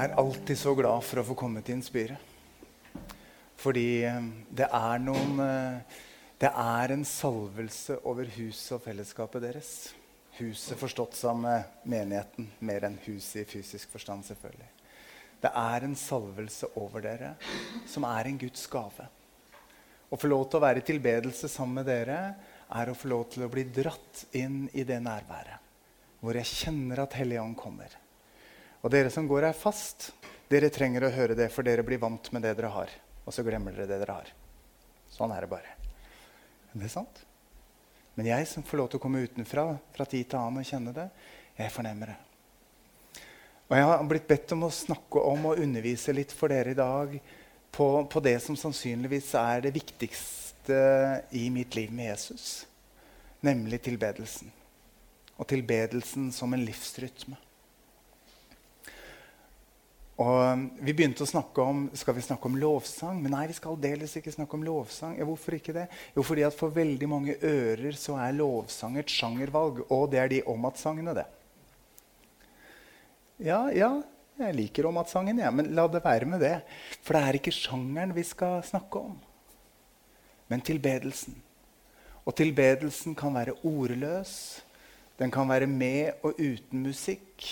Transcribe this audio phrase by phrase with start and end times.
[0.00, 2.16] er alltid så glad for å få komme til Inspire.
[3.60, 5.98] Fordi eh, det er noen eh,
[6.40, 9.70] Det er en salvelse over huset og fellesskapet deres.
[10.38, 14.70] Huset forstått som eh, menigheten, mer enn huset i fysisk forstand, selvfølgelig.
[15.40, 17.34] Det er en salvelse over dere
[17.88, 19.08] som er en Guds gave.
[20.10, 22.20] Å få lov til å være i tilbedelse sammen med dere
[22.72, 25.68] er å få lov til å bli dratt inn i det nærværet
[26.20, 27.94] hvor jeg kjenner at Helligånd kommer.
[28.80, 30.10] Og dere som går her fast,
[30.50, 32.94] dere trenger å høre det, for dere blir vant med det dere har.
[33.26, 34.30] Og så glemmer dere det dere har.
[35.12, 35.76] Sånn er det bare.
[36.72, 37.20] Det er sant.
[38.16, 40.94] Men jeg som får lov til å komme utenfra fra tid til annen og kjenne
[40.96, 41.06] det,
[41.60, 42.18] jeg fornemmer det.
[43.70, 46.78] Og jeg har blitt bedt om å snakke om og undervise litt for dere i
[46.78, 47.12] dag
[47.70, 50.80] på, på det som sannsynligvis er det viktigste
[51.38, 52.64] i mitt liv med Jesus,
[53.46, 54.50] nemlig tilbedelsen.
[55.38, 57.38] Og tilbedelsen som en livsrytme.
[60.20, 63.22] Og um, Vi begynte å snakke om skal vi snakke om lovsang.
[63.24, 65.16] Men nei, vi skal aldeles ikke snakke om lovsang.
[65.16, 65.88] Ja, hvorfor ikke det?
[66.16, 69.84] Jo, fordi at for veldig mange ører så er lovsang et sjangervalg.
[69.88, 71.28] Og det er de omatsangene, det.
[73.40, 73.94] Ja, ja,
[74.40, 76.58] jeg liker Omat-sangen, ja, men la det være med det.
[77.04, 79.14] For det er ikke sjangeren vi skal snakke om,
[80.48, 81.36] men tilbedelsen.
[82.24, 84.60] Og tilbedelsen kan være ordløs.
[85.20, 87.46] Den kan være med og uten musikk.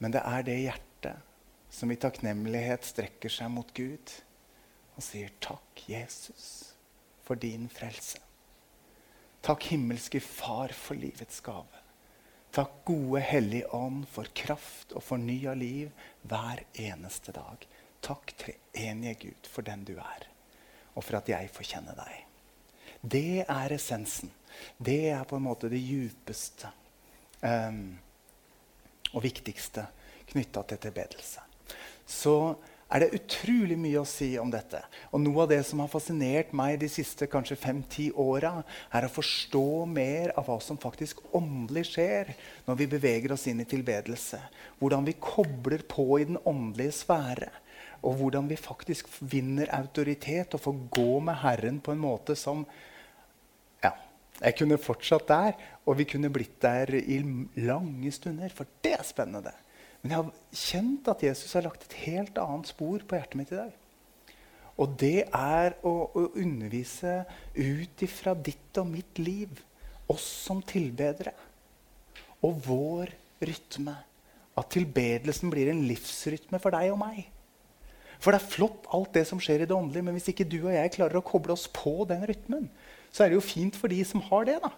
[0.00, 0.93] Men det er det hjertet
[1.74, 4.12] som i takknemlighet strekker seg mot Gud
[4.94, 6.74] og sier takk, Jesus,
[7.26, 8.20] for din frelse.
[9.44, 11.80] Takk, himmelske Far, for livets gave.
[12.54, 15.90] Takk, gode Hellige Ånd, for kraft og fornya liv
[16.22, 17.66] hver eneste dag.
[18.04, 20.28] Takk, treenige Gud, for den du er,
[20.94, 22.20] og for at jeg får kjenne deg.
[23.02, 24.30] Det er essensen.
[24.78, 26.70] Det er på en måte det djupeste
[27.42, 27.98] um,
[29.10, 29.88] og viktigste
[30.30, 31.42] knytta til tilbedelse
[32.06, 32.54] så
[32.94, 34.78] er det utrolig mye å si om dette.
[35.10, 38.58] Og Noe av det som har fascinert meg de siste kanskje fem-ti åra,
[38.94, 42.30] er å forstå mer av hva som faktisk åndelig skjer
[42.68, 44.38] når vi beveger oss inn i tilbedelse.
[44.78, 47.50] Hvordan vi kobler på i den åndelige sfære.
[48.04, 52.66] Og hvordan vi faktisk vinner autoritet og får gå med Herren på en måte som
[53.82, 53.90] Ja,
[54.38, 57.18] jeg kunne fortsatt der, og vi kunne blitt der i
[57.64, 58.52] lange stunder.
[58.54, 59.52] For det er spennende.
[60.04, 63.52] Men jeg har kjent at Jesus har lagt et helt annet spor på hjertet mitt
[63.54, 63.72] i dag.
[64.76, 67.22] Og det er å, å undervise
[67.56, 69.62] ut ifra ditt og mitt liv,
[70.12, 71.32] oss som tilbedere,
[72.44, 73.14] og vår
[73.48, 73.94] rytme.
[74.54, 77.24] At tilbedelsen blir en livsrytme for deg og meg.
[78.20, 80.60] For det er flott alt det som skjer i det åndelige, men hvis ikke du
[80.66, 82.68] og jeg klarer å koble oss på den rytmen,
[83.08, 84.70] så er det jo fint for de som har det, da.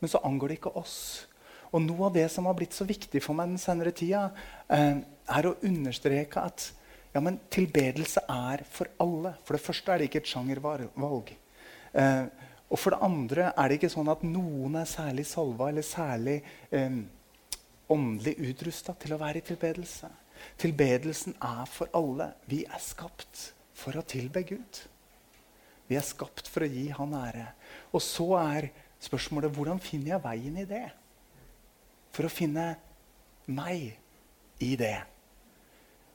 [0.00, 1.26] Men så angår det ikke oss.
[1.72, 4.30] Og noe av det som har blitt så viktig for meg den senere tida,
[4.68, 6.70] eh, er å understreke at
[7.14, 9.34] ja, men tilbedelse er for alle.
[9.44, 11.32] For det første er det ikke et sjangervalg.
[11.96, 12.24] Eh,
[12.66, 16.40] og for det andre er det ikke sånn at noen er særlig salva eller særlig
[16.74, 16.98] eh,
[17.94, 20.10] åndelig utrusta til å være i tilbedelse.
[20.60, 22.32] Tilbedelsen er for alle.
[22.50, 24.82] Vi er skapt for å tilbe Gud.
[25.86, 27.46] Vi er skapt for å gi Han ære.
[27.94, 28.70] Og så er
[29.02, 30.86] spørsmålet hvordan finner jeg veien i det?
[32.16, 32.70] For å finne
[33.52, 33.92] meg
[34.64, 34.96] i det.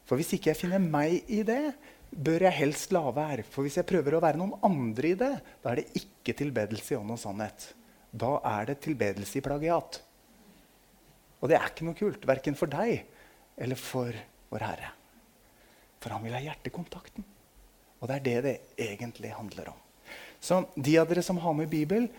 [0.09, 1.75] For hvis ikke jeg finner meg i det,
[2.11, 3.45] bør jeg helst la være.
[3.47, 5.31] For hvis jeg prøver å være noen andre i det,
[5.63, 7.69] da er det ikke tilbedelse i ånd og sannhet.
[8.11, 10.01] Da er det tilbedelse i plagiat.
[11.39, 13.05] Og det er ikke noe kult, verken for deg
[13.61, 14.17] eller for
[14.51, 14.91] vår Herre.
[16.01, 17.25] For han vil ha hjertekontakten.
[18.01, 18.57] Og det er det det
[18.89, 19.79] egentlig handler om.
[20.41, 22.09] Så de av dere som har med Bibel,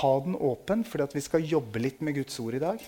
[0.00, 2.82] ha den åpen, for vi skal jobbe litt med Guds ord i dag.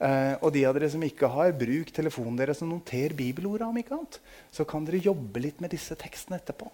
[0.00, 3.68] Uh, og de av dere som ikke har, bruk telefonen deres og noter bibelorda.
[3.68, 4.20] om ikke annet.
[4.50, 6.70] Så kan dere jobbe litt med disse tekstene etterpå.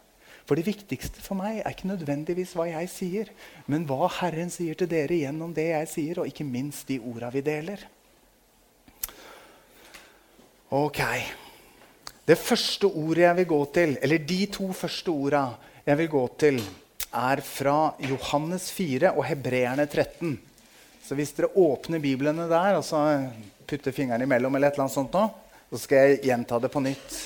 [0.46, 3.32] For det viktigste for meg er ikke nødvendigvis hva jeg sier,
[3.66, 7.32] men hva Herren sier til dere gjennom det jeg sier, og ikke minst de orda
[7.34, 7.82] vi deler.
[10.70, 11.02] Ok.
[12.26, 15.44] Det første ordet jeg vil gå til, eller de to første orda
[15.86, 16.62] jeg vil gå til,
[17.16, 20.38] er fra Johannes 4 og Hebreerne 13.
[21.06, 22.98] Så hvis dere åpner biblene der og så
[23.66, 25.26] putter fingeren imellom, eller et eller annet sånt nå,
[25.70, 27.18] så skal jeg gjenta det på nytt.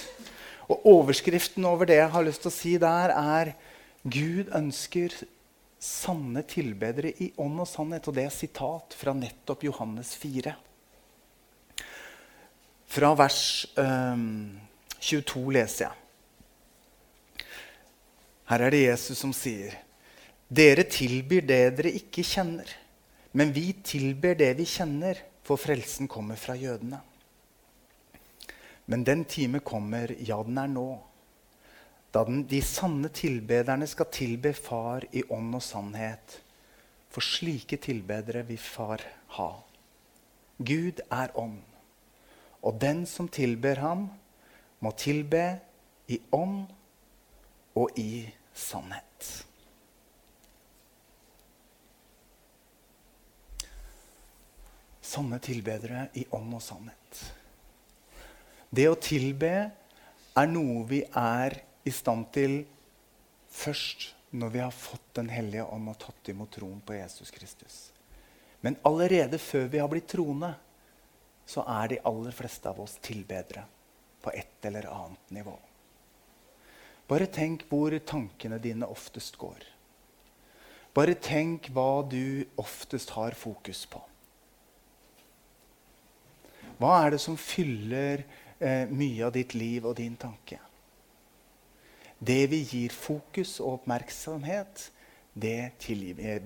[0.71, 3.55] Og Overskriften over det jeg har lyst til å si der, er
[4.05, 5.15] Gud ønsker
[5.81, 8.09] sanne tilbedere i ånd og sannhet.
[8.09, 10.53] Og det er sitat fra nettopp Johannes 4.
[12.91, 13.41] Fra vers
[13.81, 14.27] øh,
[15.00, 15.97] 22 leser jeg.
[18.50, 19.77] Her er det Jesus som sier,
[20.50, 22.69] dere tilbyr det dere ikke kjenner.
[23.32, 27.00] Men vi tilber det vi kjenner, for frelsen kommer fra jødene.
[28.91, 30.88] Men den time kommer, ja, den er nå,
[32.11, 36.41] da den, de sanne tilbederne skal tilbe Far i ånd og sannhet.
[37.11, 39.05] For slike tilbedere vil Far
[39.37, 39.50] ha.
[40.59, 41.62] Gud er ånd,
[42.61, 44.09] og den som tilber ham,
[44.81, 45.61] må tilbe
[46.11, 46.67] i ånd
[47.79, 49.47] og i sannhet.
[55.10, 57.20] Sanne tilbedere i ånd og sannhet.
[58.70, 59.50] Det å tilbe
[60.38, 62.60] er noe vi er i stand til
[63.50, 67.78] først når vi har fått Den hellige ånd og tatt imot troen på Jesus Kristus.
[68.62, 70.52] Men allerede før vi har blitt troende,
[71.46, 73.64] så er de aller fleste av oss tilbedere
[74.22, 75.56] på et eller annet nivå.
[77.10, 79.66] Bare tenk hvor tankene dine oftest går.
[80.94, 84.04] Bare tenk hva du oftest har fokus på.
[86.81, 88.23] Hva er det som fyller
[88.56, 90.56] eh, mye av ditt liv og din tanke?
[92.17, 94.87] Det vi gir fokus og oppmerksomhet,
[95.32, 95.73] det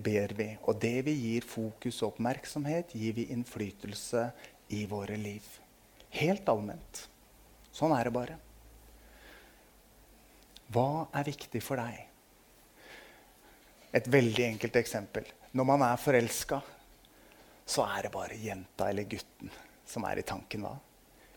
[0.02, 0.48] ber vi.
[0.66, 4.24] Og det vi gir fokus og oppmerksomhet, gir vi innflytelse
[4.74, 5.46] i våre liv.
[6.14, 7.04] Helt allment.
[7.74, 8.38] Sånn er det bare.
[10.74, 12.00] Hva er viktig for deg?
[13.94, 15.30] Et veldig enkelt eksempel.
[15.54, 16.58] Når man er forelska,
[17.66, 19.54] så er det bare jenta eller gutten
[19.88, 20.64] som er i tanken.
[20.66, 20.76] hva?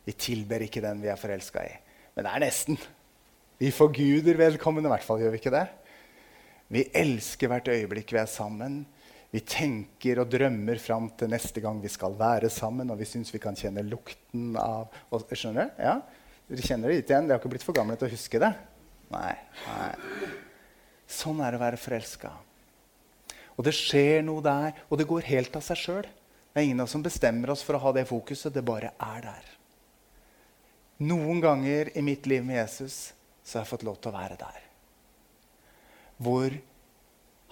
[0.08, 1.74] Vi tilber ikke den vi er forelska i.
[2.16, 2.78] Men det er nesten.
[3.58, 5.66] Vi forguder vedkommende, i hvert fall gjør vi ikke det.
[6.74, 8.82] Vi elsker hvert øyeblikk vi er sammen.
[9.32, 12.92] Vi tenker og drømmer fram til neste gang vi skal være sammen.
[12.94, 15.84] Og vi syns vi kan kjenne lukten av og, Skjønner du?
[15.84, 15.98] Ja?
[16.48, 17.28] Dere kjenner det litt igjen?
[17.28, 18.54] Dere har ikke blitt for gamle til å huske det?
[19.12, 19.34] Nei.
[19.66, 20.30] nei.
[21.08, 22.32] Sånn er det å være forelska.
[23.58, 26.08] Og det skjer noe der, og det går helt av seg sjøl.
[26.58, 28.50] Det er ingen av oss som bestemmer oss for å ha det fokuset.
[28.50, 29.50] Det bare er der.
[31.06, 32.96] Noen ganger i mitt liv med Jesus
[33.46, 34.64] så har jeg fått lov til å være der.
[36.18, 36.56] Hvor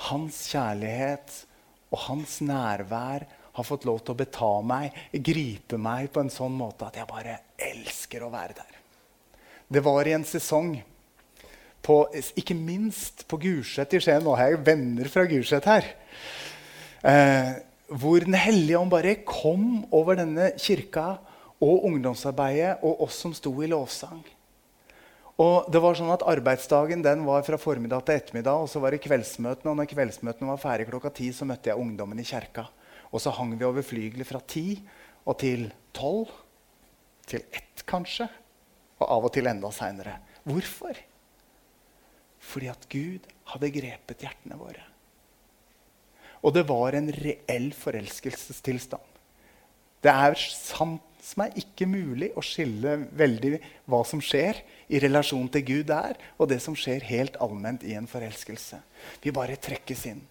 [0.07, 1.36] hans kjærlighet
[1.92, 3.28] og hans nærvær
[3.60, 7.12] har fått lov til å beta meg, gripe meg på en sånn måte at jeg
[7.13, 8.81] bare elsker å være der.
[9.69, 10.74] Det var i en sesong
[11.86, 12.01] på,
[12.42, 14.25] ikke minst på Gulset i Skien.
[14.25, 15.94] Nå har jeg venner fra Gulset her.
[17.06, 17.54] Eh,
[17.88, 21.20] hvor Den hellige ånd bare kom over denne kirka
[21.62, 24.24] og ungdomsarbeidet og oss som sto i lovsang.
[25.42, 28.64] Og det var sånn at Arbeidsdagen den var fra formiddag til ettermiddag.
[28.64, 31.82] Og så var det kveldsmøtene, og når kveldsmøtene var ferdig klokka ti, så møtte jeg
[31.82, 32.70] ungdommen i kjerka.
[33.12, 34.80] Og så hang vi over flygelet fra ti
[35.26, 36.32] og til tolv.
[37.28, 38.30] Til ett, kanskje.
[39.02, 40.20] Og av og til enda seinere.
[40.48, 40.96] Hvorfor?
[42.46, 44.84] Fordi at Gud hadde grepet hjertene våre.
[46.46, 49.02] Og det var en reell forelskelsestilstand.
[50.06, 53.56] Det er sant som er ikke mulig å skille veldig
[53.90, 54.60] hva som skjer
[54.94, 58.78] i relasjon til Gud der, og det som skjer helt allment i en forelskelse.
[59.24, 60.22] Vi bare trekkes inn.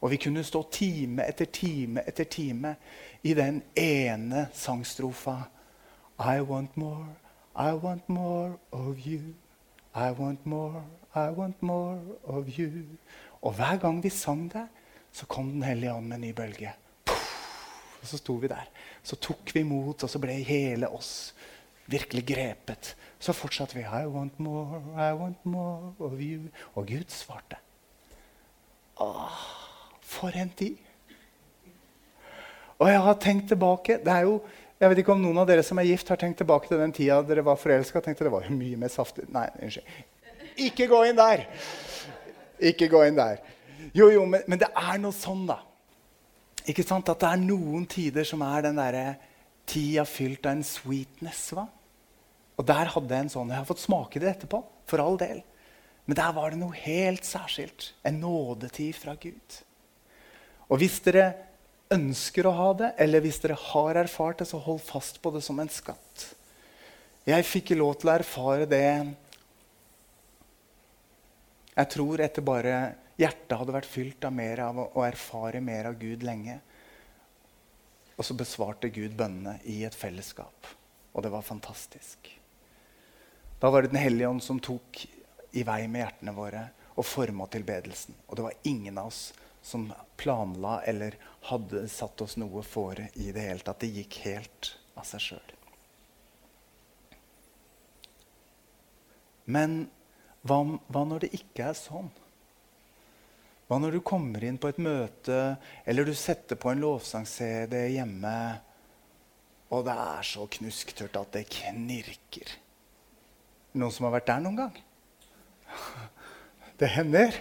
[0.00, 2.76] Og vi kunne stå time etter time etter time
[3.26, 5.36] i den ene sangstrofa.
[6.18, 7.10] I want more,
[7.54, 9.34] I want more of you.
[9.94, 10.84] I want more,
[11.14, 12.86] I want more of you.
[13.42, 14.64] Og hver gang vi sang det,
[15.12, 16.72] så kom Den hellige ånd med en ny bølge.
[17.08, 18.68] Og så sto vi der.
[19.02, 21.32] Så tok vi imot, og så ble hele oss
[21.90, 22.92] virkelig grepet.
[23.18, 23.82] Så fortsatte vi.
[23.82, 26.50] I want more, I want more of you.
[26.74, 27.58] Og Gud svarte.
[29.00, 29.40] Åh,
[30.02, 30.76] for en tid!
[32.78, 34.40] Og jeg har tenkt tilbake det er jo,
[34.78, 36.92] Jeg vet ikke om noen av dere som er gift, har tenkt tilbake til den
[36.94, 37.98] tida dere var forelska.
[37.98, 39.88] Tenkte det var mye mer saftig Nei, unnskyld.
[40.68, 41.42] Ikke gå inn der!
[42.70, 43.40] Ikke gå inn der.
[43.96, 45.60] Jo, jo, men, men, det er noe sånn, da.
[46.68, 47.08] Ikke sant?
[47.08, 49.04] At det er noen tider som er den derre
[49.68, 51.44] tida fylt av en sweetness.
[51.56, 51.66] va?
[52.58, 53.52] Og der hadde jeg en sånn.
[53.52, 54.62] Jeg har fått smake det etterpå.
[54.88, 55.42] For all del.
[56.08, 57.92] Men der var det noe helt særskilt.
[58.08, 59.58] En nådetid fra Gud.
[60.68, 61.30] Og hvis dere
[61.92, 65.42] ønsker å ha det, eller hvis dere har erfart det, så hold fast på det
[65.44, 66.26] som en skatt.
[67.28, 68.84] Jeg fikk lov til å erfare det
[71.78, 72.72] Jeg tror etter bare
[73.18, 76.60] Hjertet hadde vært fylt av mer av å erfare mer av Gud lenge.
[78.14, 80.68] Og så besvarte Gud bønnene i et fellesskap.
[81.14, 82.30] Og det var fantastisk.
[83.58, 85.02] Da var det Den hellige ånd som tok
[85.50, 86.62] i vei med hjertene våre
[86.94, 88.14] og forma tilbedelsen.
[88.28, 89.32] Og det var ingen av oss
[89.62, 91.18] som planla eller
[91.50, 93.80] hadde satt oss noe fore i det hele tatt.
[93.82, 95.54] Det gikk helt av seg sjøl.
[99.48, 99.78] Men
[100.46, 102.10] hva, hva når det ikke er sånn?
[103.68, 105.38] Hva når du kommer inn på et møte,
[105.84, 108.38] eller du setter på en lovsang-CD hjemme,
[109.68, 112.54] og det er så knusktørt at det knirker
[113.76, 114.78] Noen som har vært der noen gang?
[116.80, 117.34] Det hender.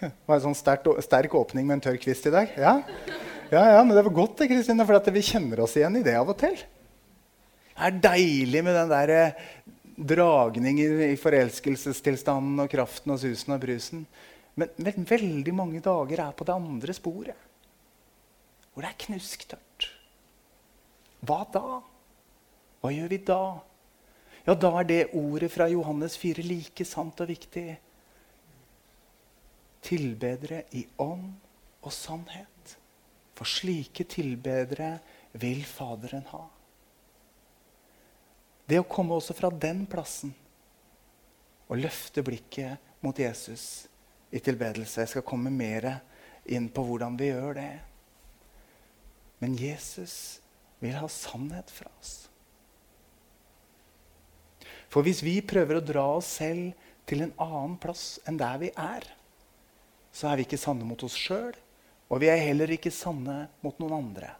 [0.00, 2.50] Det var en sånn sterk, sterk åpning med en tørr kvist i dag.
[2.58, 2.74] Ja,
[3.52, 6.16] ja, ja men det var godt, det, Kristine, for vi kjenner oss igjen i det
[6.18, 6.56] av og til.
[7.70, 9.38] Det er deilig med den der eh,
[10.10, 14.04] dragningen i forelskelsestilstanden og kraften og susen og brusen.
[14.60, 17.48] Men, men veldig mange dager er på det andre sporet,
[18.70, 19.88] hvor det er knusktørt.
[21.26, 21.80] Hva da?
[22.80, 23.42] Hva gjør vi da?
[24.46, 27.66] Ja, da er det ordet fra Johannes 4 like sant og viktig.
[29.84, 31.28] Tilbedere i ånd
[31.84, 32.76] og sannhet.
[33.36, 34.94] For slike tilbedere
[35.40, 36.42] vil Faderen ha.
[38.68, 40.32] Det å komme også fra den plassen
[41.70, 43.88] og løfte blikket mot Jesus
[44.30, 45.88] i tilbedelse Jeg skal komme mer
[46.50, 47.72] inn på hvordan vi gjør det.
[49.40, 50.40] Men Jesus
[50.80, 52.14] vil ha sannhet fra oss.
[54.90, 56.74] For hvis vi prøver å dra oss selv
[57.08, 59.06] til en annen plass enn der vi er,
[60.10, 61.54] så er vi ikke sanne mot oss sjøl,
[62.10, 64.32] og vi er heller ikke sanne mot noen andre.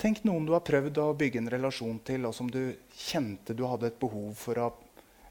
[0.00, 3.66] Tenk noen du har prøvd å bygge en relasjon til, og som du kjente du
[3.68, 4.68] hadde et behov for å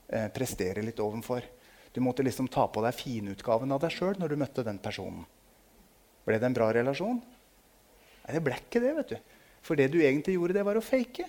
[0.09, 1.45] eh, prestere litt overfor.
[1.93, 5.25] Du måtte liksom ta på deg finutgaven av deg sjøl når du møtte den personen.
[6.25, 7.19] Ble det en bra relasjon?
[7.19, 8.93] Nei, det ble ikke det.
[8.99, 9.37] vet du.
[9.65, 11.25] For det du egentlig gjorde, det var å fake.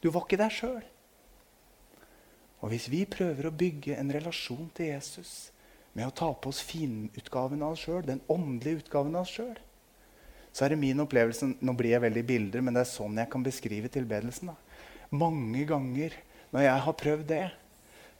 [0.00, 0.82] Du var ikke deg sjøl.
[2.60, 5.48] Og hvis vi prøver å bygge en relasjon til Jesus
[5.96, 9.56] med å ta på oss finutgaven av oss sjøl, den åndelige utgaven av oss sjøl,
[10.52, 13.30] så er det min opplevelse Nå blir jeg veldig bilder, men det er sånn jeg
[13.32, 14.50] kan beskrive tilbedelsen.
[14.50, 14.56] da.
[15.10, 16.14] Mange ganger
[16.50, 17.44] når jeg har prøvd det,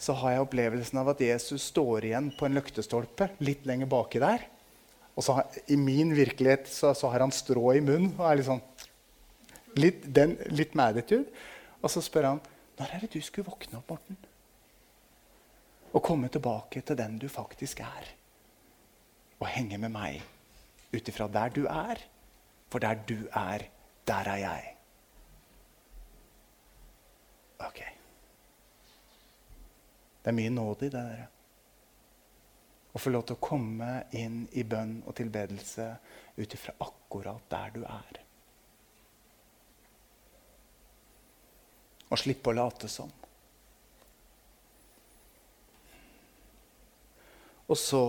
[0.00, 4.22] så har jeg opplevelsen av at Jesus står igjen på en løktestolpe litt lenger baki
[4.22, 4.46] der.
[5.12, 5.36] Og så
[5.68, 8.64] i min virkelighet så, så, har han strå i munnen og er litt sånn
[9.78, 11.28] Litt, den, litt attitude.
[11.78, 12.40] Og så spør han
[12.80, 14.16] når er det du skulle våkne opp, Morten?
[15.92, 18.10] og komme tilbake til den du faktisk er.
[19.40, 20.20] Og henge med meg
[20.92, 22.02] ut ifra der du er.
[22.70, 23.66] For der du er,
[24.06, 24.76] der er jeg.
[27.66, 27.80] Ok.
[30.20, 31.28] Det er mye nåde i det der.
[32.90, 35.86] Å få lov til å komme inn i bønn og tilbedelse
[36.36, 38.20] ut ifra akkurat der du er.
[42.10, 43.12] Og slippe å late som.
[47.70, 48.02] Og så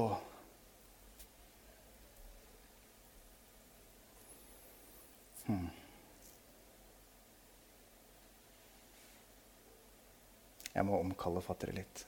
[10.71, 12.05] Jeg må omkalle fattere litt.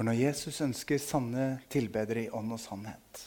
[0.00, 3.18] For når Jesus ønsker sanne tilbedere i ånd og sannhet,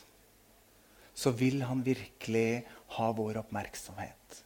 [1.13, 2.63] så vil han virkelig
[2.95, 4.39] ha vår oppmerksomhet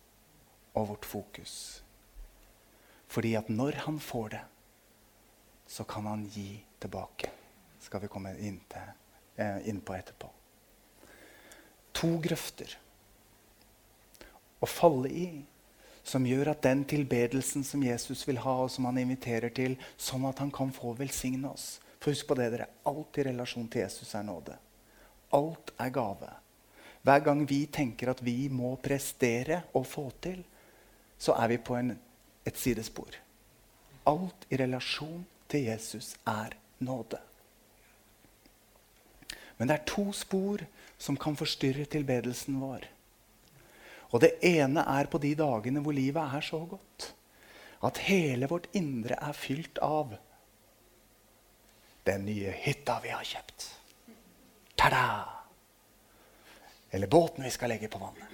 [0.75, 1.53] og vårt fokus.
[3.07, 4.43] Fordi at når han får det,
[5.71, 6.49] så kan han gi
[6.83, 7.31] tilbake.
[7.79, 8.91] Skal vi komme inn, til,
[9.39, 10.27] eh, inn på etterpå.
[11.97, 12.77] To grøfter
[14.61, 15.27] å falle i
[16.07, 20.23] som gjør at den tilbedelsen som Jesus vil ha, og som han inviterer til, sånn
[20.29, 21.81] at han kan få velsigne oss.
[21.99, 22.69] For husk på det, dere.
[22.87, 24.55] Alt i relasjon til Jesus er nåde.
[25.35, 26.29] Alt er gave.
[27.03, 30.39] Hver gang vi tenker at vi må prestere og få til,
[31.19, 31.91] så er vi på en,
[32.47, 33.19] et sidespor.
[34.07, 37.19] Alt i relasjon til Jesus er nåde.
[39.57, 40.63] Men det er to spor
[40.97, 42.85] som kan forstyrre tilbedelsen vår.
[44.13, 47.13] Og Det ene er på de dagene hvor livet er så godt
[47.85, 50.15] at hele vårt indre er fylt av
[52.07, 53.67] den nye hytta vi har kjøpt.
[54.79, 55.03] Ta-da!
[56.89, 58.31] Eller båten vi skal legge på vannet.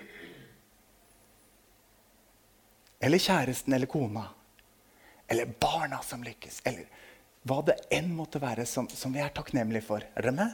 [3.04, 4.28] Eller kjæresten eller kona.
[5.28, 6.62] Eller barna som lykkes.
[6.70, 6.86] Eller
[7.44, 10.06] hva det enn måtte være som, som vi er takknemlige for.
[10.16, 10.54] Er dere med?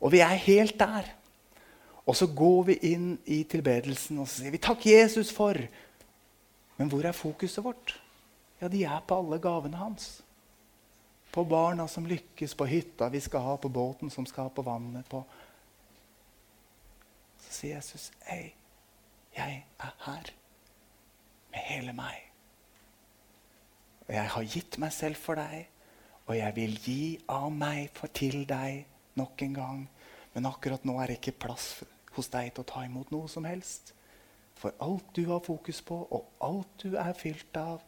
[0.00, 1.14] Og vi er helt der.
[2.06, 5.68] Og så går vi inn i tilbedelsen og sier vi 'Takk, Jesus, for'.
[6.76, 8.00] Men hvor er fokuset vårt?
[8.60, 10.22] Ja, de er på alle gavene hans.
[11.32, 14.62] På barna som lykkes, på hytta vi skal ha, på båten som skal ha på
[14.62, 15.08] vannet.
[15.08, 15.24] på...
[17.38, 18.54] Så sier Jesus, 'Hei,
[19.36, 20.32] jeg er her'
[21.50, 22.32] med hele meg.
[24.08, 25.68] Og jeg har gitt meg selv for deg,
[26.26, 28.86] og jeg vil gi av meg for til deg
[29.18, 29.84] nok en gang.
[30.34, 31.68] Men akkurat nå er det ikke plass
[32.16, 33.92] hos deg til å ta imot noe som helst.
[34.58, 37.82] For alt du har fokus på, og alt du er fylt av,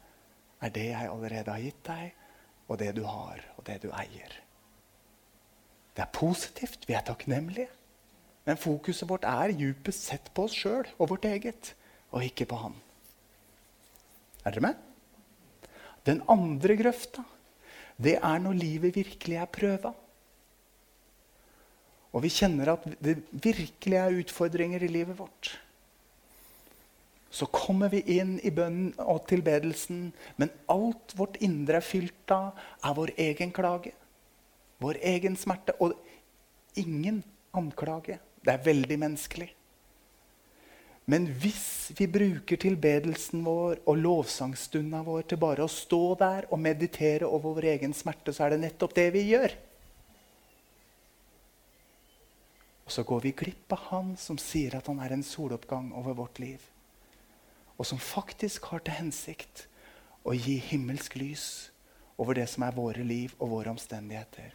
[0.60, 2.12] er det jeg allerede har gitt deg,
[2.70, 4.36] og det du har, og det du eier.
[5.96, 6.86] Det er positivt.
[6.86, 7.68] Vi er takknemlige.
[8.46, 11.74] Men fokuset vårt er djupest sett på oss sjøl og vårt eget,
[12.14, 12.76] og ikke på Han.
[14.44, 14.78] Er dere med?
[16.08, 17.22] Den andre grøfta,
[18.00, 19.92] det er når livet virkelig er prøva.
[22.10, 25.52] Og vi kjenner at det virkelig er utfordringer i livet vårt.
[27.30, 32.58] Så kommer vi inn i bønnen og tilbedelsen, men alt vårt indre er fylt av,
[32.82, 33.94] er vår egen klage.
[34.82, 35.76] Vår egen smerte.
[35.78, 35.94] Og
[36.74, 37.22] ingen
[37.54, 38.18] anklage.
[38.42, 39.50] Det er veldig menneskelig.
[41.10, 46.60] Men hvis vi bruker tilbedelsen vår og lovsangstunda vår til bare å stå der og
[46.62, 49.54] meditere over vår egen smerte, så er det nettopp det vi gjør.
[52.90, 56.16] Og så går vi glipp av Han som sier at han er en soloppgang over
[56.18, 56.58] vårt liv.
[57.78, 59.68] Og som faktisk har til hensikt
[60.26, 61.44] å gi himmelsk lys
[62.18, 64.50] over det som er våre liv og våre omstendigheter.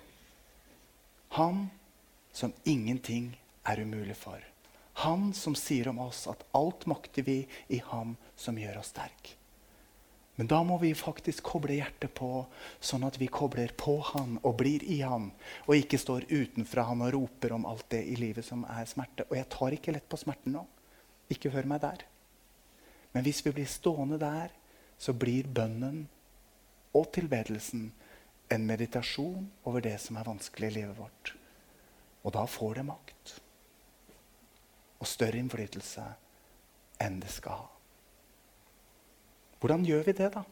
[1.39, 1.69] Han
[2.35, 3.31] som ingenting
[3.63, 4.43] er umulig for.
[5.07, 7.37] Han som sier om oss at alt makter vi
[7.71, 9.31] i ham som gjør oss sterk.
[10.35, 12.43] Men da må vi faktisk koble hjertet på,
[12.83, 15.29] sånn at vi kobler på han og blir i han.
[15.67, 19.27] Og ikke står utenfra han og roper om alt det i livet som er smerte.
[19.29, 20.65] Og jeg tar ikke lett på smerten nå.
[21.31, 22.03] Ikke hør meg der.
[23.15, 24.51] Men hvis vi blir stående der,
[24.99, 26.03] så blir bønnen
[26.95, 27.87] og tilbedelsen
[28.51, 31.31] en meditasjon over det som er vanskelig i livet vårt.
[32.27, 33.37] Og da får det makt
[34.99, 36.03] og større innflytelse
[37.03, 37.74] enn det skal ha.
[39.59, 40.43] Hvordan gjør vi det, da?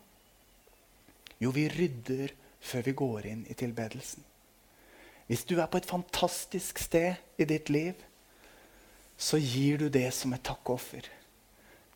[1.42, 2.34] Jo, vi rydder
[2.64, 4.24] før vi går inn i tilbedelsen.
[5.28, 8.00] Hvis du er på et fantastisk sted i ditt liv,
[9.18, 11.08] så gir du det som et takkoffer.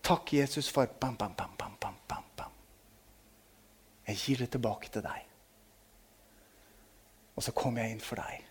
[0.04, 2.54] Takk, Jesus, for bam, bam, bam, bam, bam, bam, bam.
[4.08, 5.24] Jeg gir det tilbake til deg.
[7.36, 8.44] Og så kommer jeg inn for deg.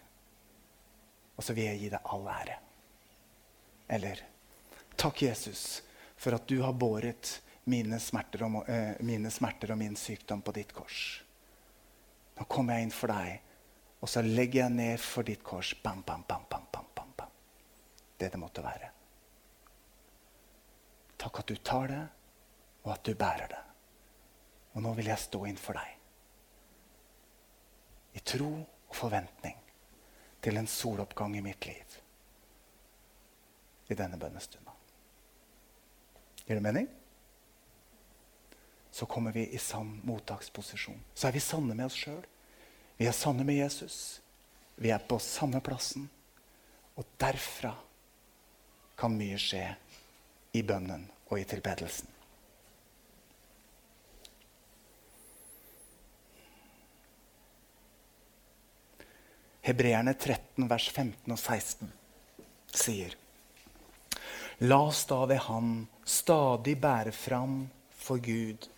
[1.36, 2.58] Og så vil jeg gi deg all ære.
[3.96, 4.24] Eller
[4.96, 5.82] Takk, Jesus,
[6.16, 7.36] for at du har båret
[7.70, 11.00] mine smerter, og, uh, mine smerter og min sykdom på ditt kors.
[12.36, 13.40] Nå kommer jeg inn for deg,
[14.00, 15.72] og så legger jeg ned for ditt kors.
[15.82, 17.32] Bam, bam, bam, bam, bam, bam, bam.
[18.18, 18.90] Det det måtte være.
[21.16, 22.02] Takk at du tar det,
[22.84, 23.62] og at du bærer det.
[24.76, 25.94] Og nå vil jeg stå inn for deg.
[28.16, 29.56] I tro og forventning
[30.44, 31.96] til en soloppgang i mitt liv
[33.88, 34.72] i denne bønnestunda.
[36.46, 36.88] Gir det mening?
[38.96, 41.00] Så kommer vi i sann mottaksposisjon.
[41.14, 42.22] Så er vi sanne med oss sjøl.
[42.96, 44.22] Vi er sanne med Jesus.
[44.80, 46.06] Vi er på samme plassen.
[46.96, 47.74] Og derfra
[48.96, 49.66] kan mye skje
[50.56, 52.08] i bønnen og i tilbedelsen.
[59.66, 61.92] Hebreerne 13, vers 15 og 16
[62.80, 63.12] sier
[64.64, 67.58] La oss da ved Han stadig bære fram
[67.92, 68.70] for Gud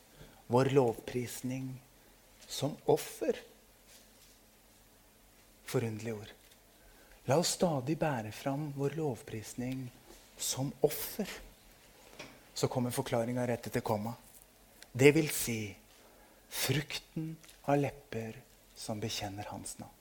[0.48, 1.82] vår lovprisning
[2.46, 3.36] som offer.
[5.64, 6.32] Forunderlige ord.
[7.28, 9.84] La oss stadig bære fram vår lovprisning
[10.36, 11.28] som offer.
[12.54, 14.14] Så kommer forklaringa rett etter komma.
[14.92, 15.60] Det vil si
[16.48, 17.34] frukten
[17.68, 18.40] av lepper
[18.74, 19.92] som bekjenner hans navn.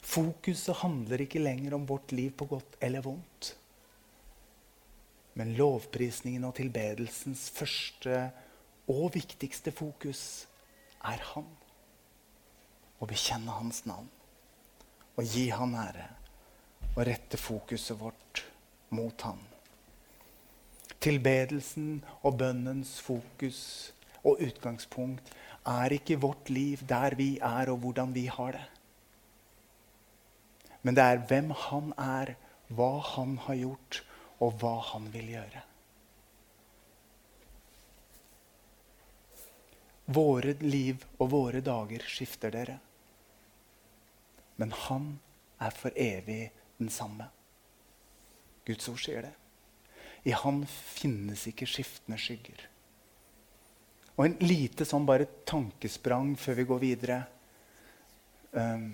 [0.00, 3.52] Fokuset handler ikke lenger om vårt liv på godt eller vondt.
[5.38, 8.24] Men lovprisningen og tilbedelsens første
[8.90, 10.22] og viktigste fokus
[11.06, 11.46] er Han.
[12.98, 14.08] Å bekjenne Hans navn.
[15.18, 16.08] og gi Han ære.
[16.94, 18.44] Og rette fokuset vårt
[18.90, 19.38] mot Han.
[20.98, 23.92] Tilbedelsen og bønnens fokus
[24.24, 25.30] og utgangspunkt
[25.66, 28.66] er ikke vårt liv der vi er, og hvordan vi har det.
[30.82, 32.34] Men det er hvem han er,
[32.68, 34.02] hva han har gjort,
[34.44, 35.64] og hva han vil gjøre.
[40.08, 42.78] Våre liv og våre dager skifter dere.
[44.56, 45.10] Men han
[45.60, 46.48] er for evig
[46.78, 47.28] den samme.
[48.64, 49.34] Guds ord sier det.
[50.28, 52.64] I han finnes ikke skiftende skygger.
[54.18, 57.18] Og en lite sånn bare tankesprang før vi går videre.
[58.50, 58.88] Um,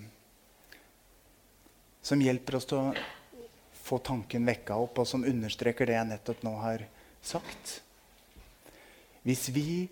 [2.05, 2.91] som hjelper oss til å
[3.85, 6.85] få tanken vekka opp, og som understreker det jeg nettopp nå har
[7.25, 7.79] sagt.
[9.25, 9.85] Hvis vi,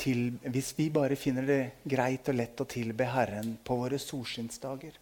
[0.00, 4.96] til, hvis vi bare finner det greit og lett å tilbe Herren på våre solskinnsdager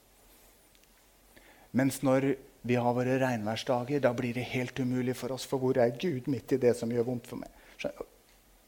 [1.72, 2.34] Mens når
[2.68, 5.46] vi har våre regnværsdager, da blir det helt umulig for oss.
[5.48, 8.02] For hvor er Gud midt i det som gjør vondt for meg?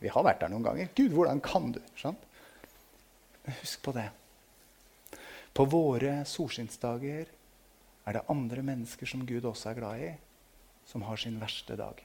[0.00, 0.88] Vi har vært der noen ganger.
[0.96, 1.82] Gud, hvordan kan du?
[3.60, 4.08] Husk på det.
[5.52, 7.28] På våre solskinnsdager
[8.04, 10.10] er det andre mennesker som Gud også er glad i,
[10.84, 12.00] som har sin verste dag.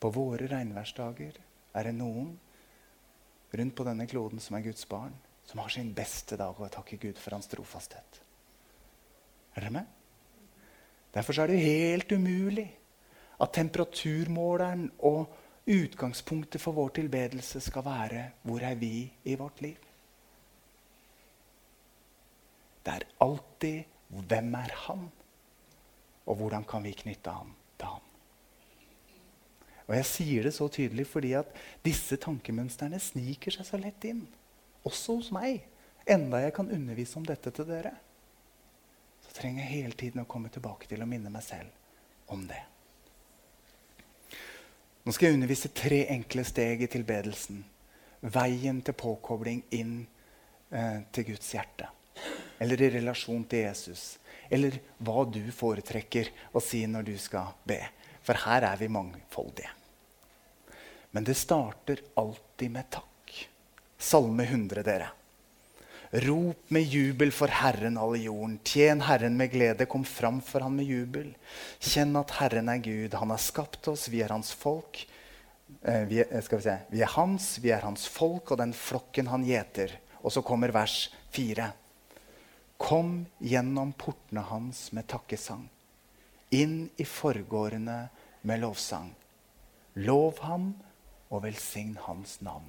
[0.00, 1.38] På våre regnværsdager
[1.74, 2.34] er det noen
[3.56, 5.14] rundt på denne kloden som er Guds barn,
[5.46, 8.20] som har sin beste dag og takker Gud for hans trofasthet.
[9.56, 9.86] Er dere med?
[11.14, 12.68] Derfor er det helt umulig
[13.40, 15.32] at temperaturmåleren og
[15.66, 19.85] utgangspunktet for vår tilbedelse skal være hvor er vi i vårt liv?
[22.86, 23.94] Det er alltid
[24.30, 25.08] hvem er han?
[26.26, 28.04] Og hvordan kan vi knytte han til han?
[29.86, 31.50] Og Jeg sier det så tydelig fordi at
[31.84, 34.24] disse tankemønstrene sniker seg så lett inn.
[34.86, 35.66] Også hos meg.
[36.06, 37.92] Enda jeg kan undervise om dette til dere.
[39.26, 42.62] Så trenger jeg hele tiden å komme tilbake til å minne meg selv om det.
[45.06, 47.62] Nå skal jeg undervise tre enkle steg i tilbedelsen.
[48.22, 50.00] Veien til påkobling inn
[50.70, 51.90] eh, til Guds hjerte.
[52.58, 54.16] Eller i relasjon til Jesus.
[54.50, 57.80] Eller hva du foretrekker å si når du skal be.
[58.26, 59.72] For her er vi mangfoldige.
[61.14, 63.36] Men det starter alltid med takk.
[63.98, 65.12] Salme 100, dere.
[66.10, 68.58] Rop med jubel for Herren, alle jorden.
[68.64, 69.86] Tjen Herren med glede.
[69.90, 71.32] Kom fram for Han med jubel.
[71.82, 73.16] Kjenn at Herren er Gud.
[73.18, 74.06] Han har skapt oss.
[74.12, 75.02] Vi er Hans folk.
[75.82, 76.76] Eh, vi, er, skal vi, se.
[76.92, 79.96] vi er Hans, vi er Hans folk og den flokken Han gjeter.
[80.22, 81.72] Og så kommer vers 4.
[82.76, 85.68] Kom gjennom portene hans med takkesang.
[86.50, 88.00] Inn i forgårdene
[88.46, 89.12] med lovsang.
[89.94, 90.74] Lov ham
[91.32, 92.68] og velsign hans navn.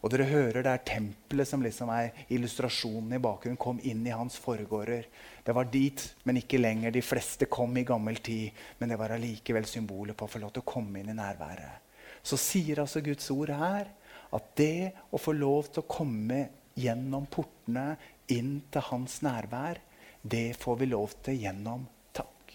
[0.00, 3.60] Og dere hører det er tempelet som liksom er illustrasjonen i bakgrunnen.
[3.60, 5.04] Kom inn i hans forgårder.
[5.44, 6.94] Det var dit, men ikke lenger.
[6.94, 8.56] De fleste kom i gammel tid.
[8.80, 11.84] Men det var allikevel symbolet på å få lov til å komme inn i nærværet.
[12.24, 13.92] Så sier altså Guds ord her
[14.32, 16.46] at det å få lov til å komme
[16.80, 17.92] gjennom portene
[18.32, 19.80] inn til hans nærvær,
[20.22, 22.54] det får vi lov til gjennom takk.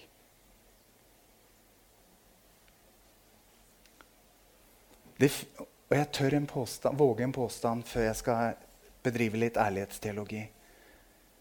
[5.17, 5.31] Det,
[5.89, 8.57] og jeg tør en påstand, våge en påstand før jeg skal
[9.05, 10.43] bedrive litt ærlighetsteologi.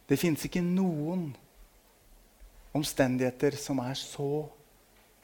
[0.05, 1.31] Det fins ikke noen
[2.75, 4.45] omstendigheter som er så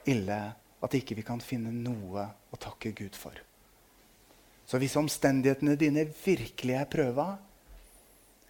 [0.09, 0.40] ille
[0.81, 3.37] at ikke vi kan finne noe å takke Gud for.
[4.64, 7.35] Så hvis omstendighetene dine virkelig er prøva,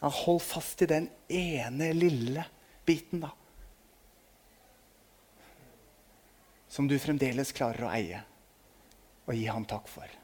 [0.00, 2.44] ja, hold fast i den ene lille
[2.88, 3.34] biten, da.
[6.70, 8.24] Som du fremdeles klarer å eie
[9.26, 10.20] og gi ham takk for.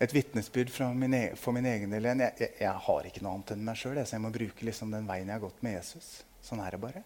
[0.00, 2.06] et vitnesbyrd min, e, for min egen del.
[2.08, 4.92] Jeg, jeg, jeg, har ikke noe annet enn meg sjøl, så jeg må bruke liksom
[4.94, 6.08] den veien jeg har gått med Jesus.
[6.40, 7.02] Sånn er det bare.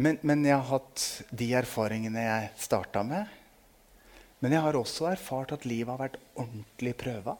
[0.00, 3.39] Men, men jeg har hatt de erfaringene jeg starta med.
[4.40, 7.36] Men jeg har også erfart at livet har vært ordentlig prøva.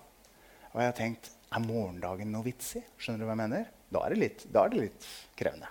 [0.70, 2.82] Og jeg har tenkt er morgendagen noe vits i?
[3.00, 3.68] Skjønner du hva jeg mener?
[3.90, 5.06] Da er det litt, er det litt
[5.38, 5.70] krevende.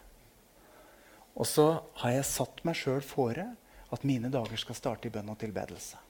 [1.39, 1.67] Og så
[2.01, 3.45] har jeg satt meg sjøl fore
[3.89, 6.01] at mine dager skal starte i bønn og tilbedelse.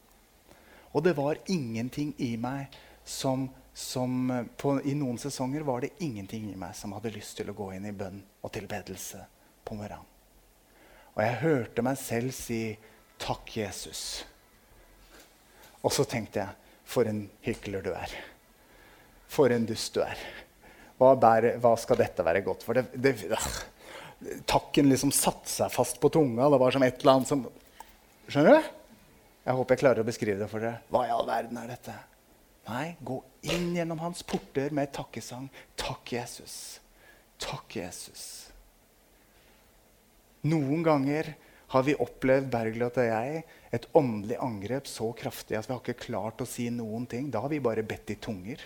[0.89, 2.73] Og det var ingenting i meg
[3.05, 3.45] som,
[3.77, 7.57] som på, I noen sesonger var det ingenting i meg som hadde lyst til å
[7.57, 9.21] gå inn i bønn og tilbedelse
[9.67, 10.07] på morgenen.
[11.13, 12.77] Og jeg hørte meg selv si
[13.19, 14.23] 'Takk, Jesus'.
[15.83, 16.49] Og så tenkte jeg
[16.85, 18.15] 'For en hykler du er'.
[19.27, 20.17] For en dust du er.
[20.97, 22.73] Hva, bærer, hva skal dette være godt for?
[22.73, 26.49] Det, det, øh, takken liksom satte seg fast på tunga.
[26.49, 27.47] Det var som et eller annet som
[28.29, 28.67] Skjønner du?
[29.45, 30.83] Jeg håper jeg klarer å beskrive det for dere.
[30.93, 31.95] Hva i all verden er dette?
[32.69, 33.15] Nei, gå
[33.49, 35.47] inn gjennom hans porter med takkesang.
[35.79, 36.79] Takk, Jesus.
[37.41, 38.51] Takk, Jesus.
[40.45, 41.31] Noen ganger
[41.69, 43.43] har vi opplevd Bergljot og jeg,
[43.75, 47.29] et åndelig angrep så kraftig at vi har ikke klart å si noen ting.
[47.29, 48.63] Da har vi bare bedt i tunger.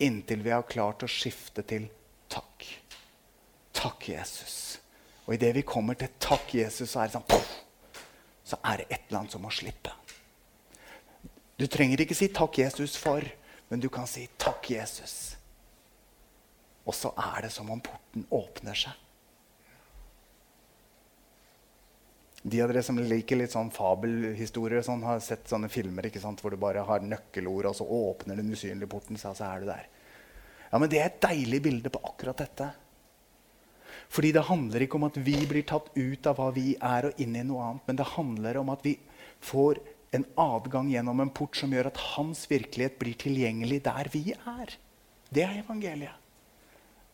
[0.00, 1.88] Inntil vi har klart å skifte til
[2.32, 2.64] takk.
[3.76, 4.56] Takk, Jesus.
[5.26, 7.54] Og idet vi kommer til takk, Jesus, så er det sånn poff,
[8.46, 9.92] så er det et eller annet som må slippe.
[11.56, 13.24] Du trenger ikke si 'takk, Jesus', for,
[13.68, 15.36] men du kan si 'takk, Jesus'.
[16.86, 19.05] Og så er det som om porten åpner seg.
[22.46, 26.54] De av dere som liker litt sånn fabelhistorier, sånn, har sett sånne filmer sant, hvor
[26.54, 29.88] du bare har nøkkelord, og så åpner den usynlige porten, så er du der.
[30.70, 32.70] Ja, men Det er et deilig bilde på akkurat dette.
[34.08, 37.22] Fordi det handler ikke om at vi blir tatt ut av hva vi er, og
[37.22, 37.86] inn i noe annet.
[37.88, 38.94] Men det handler om at vi
[39.42, 39.80] får
[40.14, 44.76] en adgang gjennom en port som gjør at hans virkelighet blir tilgjengelig der vi er.
[45.34, 46.25] Det er evangeliet.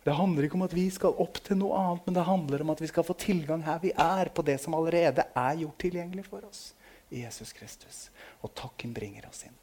[0.02, 2.72] Det handler ikke om at vi skal opp til noe annet, men det handler om
[2.74, 6.24] at vi skal få tilgang her vi er, på det som allerede er gjort tilgjengelig
[6.26, 6.72] for oss
[7.12, 8.08] i Jesus Kristus.
[8.42, 9.58] Og takken bringer oss inn.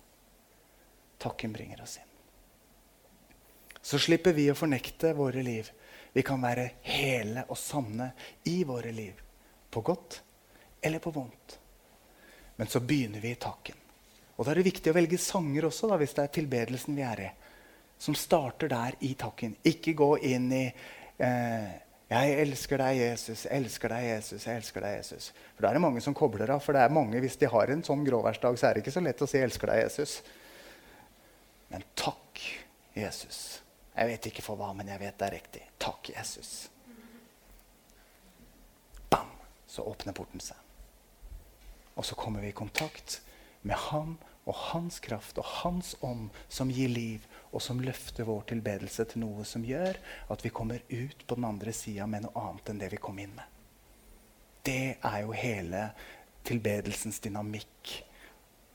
[1.20, 2.08] takken bringer oss inn.
[3.82, 5.68] Så slipper vi å fornekte våre liv.
[6.14, 8.12] Vi kan være hele og sanne
[8.48, 9.20] i våre liv.
[9.70, 10.22] På godt
[10.82, 11.60] eller på vondt.
[12.56, 13.76] Men så begynner vi i takken.
[14.38, 17.04] Og da er det viktig å velge sanger også, da, hvis det er tilbedelsen vi
[17.04, 17.30] er i.
[18.00, 19.58] Som starter der i takken.
[19.68, 20.66] Ikke gå inn i
[21.20, 21.70] eh,
[22.10, 23.46] 'Jeg elsker deg, Jesus.
[23.46, 24.46] Elsker deg, Jesus.
[24.48, 26.64] Jeg elsker deg, Jesus.' For da er det mange som kobler av.
[26.66, 29.04] For det er mange, hvis de har en sånn gråværsdag, så er det ikke så
[29.06, 30.22] lett å si 'elsker deg, Jesus'.
[31.70, 32.42] Men takk,
[32.98, 33.62] Jesus.
[33.94, 35.62] Jeg vet ikke for hva, men jeg vet det er riktig.
[35.78, 36.70] Takk, Jesus.
[39.10, 39.30] Bam!
[39.68, 40.58] Så åpner porten seg.
[41.96, 43.20] Og så kommer vi i kontakt
[43.62, 48.44] med Han og Hans kraft og Hans ånd som gir liv og som løfter vår
[48.52, 49.98] tilbedelse til noe som gjør
[50.34, 53.18] at vi kommer ut på den andre sida med noe annet enn det vi kom
[53.22, 53.46] inn med.
[54.66, 55.88] Det er jo hele
[56.46, 57.96] tilbedelsens dynamikk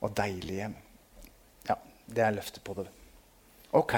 [0.05, 0.73] og deilige
[1.69, 2.89] Ja, det er løftet på det.
[3.75, 3.95] Ok.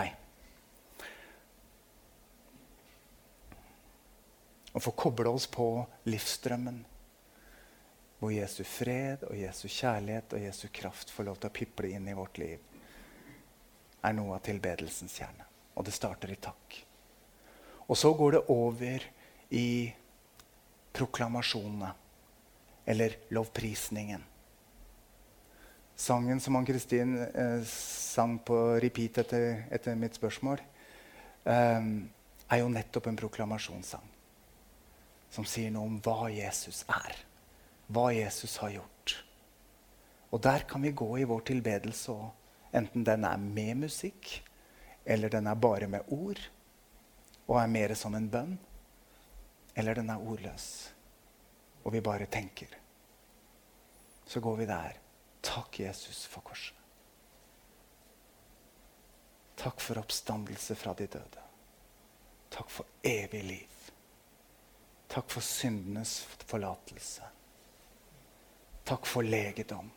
[4.76, 5.66] Å få koble oss på
[6.04, 6.84] livsstrømmen
[8.20, 12.08] hvor Jesu fred og Jesu kjærlighet og Jesu kraft får lov til å piple inn
[12.08, 12.75] i vårt liv
[14.04, 15.46] er noe av tilbedelsens kjerne.
[15.76, 16.78] Og det starter i takk.
[17.86, 19.04] Og så går det over
[19.54, 19.68] i
[20.96, 21.92] proklamasjonene.
[22.86, 24.22] Eller lovprisningen.
[25.96, 30.60] Sangen som Ann-Kristin eh, sang på repeat etter, etter mitt spørsmål,
[31.48, 31.88] eh,
[32.46, 34.04] er jo nettopp en proklamasjonssang.
[35.32, 37.16] Som sier noe om hva Jesus er.
[37.90, 39.16] Hva Jesus har gjort.
[40.30, 42.45] Og der kan vi gå i vår tilbedelse òg
[42.76, 44.42] Enten den er med musikk,
[45.04, 46.40] eller den er bare med ord
[47.46, 48.56] og er mer som en bønn.
[49.76, 50.66] Eller den er ordløs,
[51.84, 52.72] og vi bare tenker.
[54.26, 54.96] Så går vi der.
[55.42, 56.74] Takk, Jesus, for korset.
[59.56, 61.44] Takk for oppstandelse fra de døde.
[62.50, 63.76] Takk for evig liv.
[65.08, 67.28] Takk for syndenes forlatelse.
[68.86, 69.90] Takk for legedom.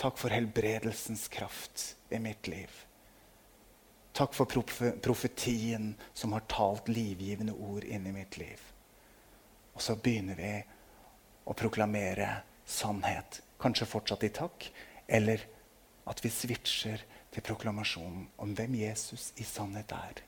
[0.00, 2.70] Takk for helbredelsens kraft i mitt liv.
[4.16, 4.48] Takk for
[5.04, 8.62] profetien som har talt livgivende ord inn i mitt liv.
[9.76, 10.54] Og så begynner vi
[11.44, 12.30] å proklamere
[12.64, 13.42] sannhet.
[13.60, 14.70] Kanskje fortsatt i takk,
[15.04, 15.44] eller
[16.08, 20.24] at vi switcher til proklamasjonen om hvem Jesus i sannhet er.